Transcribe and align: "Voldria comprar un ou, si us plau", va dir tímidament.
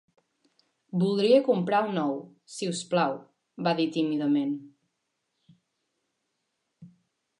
"Voldria 1.01 1.41
comprar 1.49 1.81
un 1.89 1.99
ou, 2.03 2.15
si 2.55 2.69
us 2.71 2.81
plau", 2.93 3.19
va 3.67 3.75
dir 3.81 3.87
tímidament. 3.99 4.57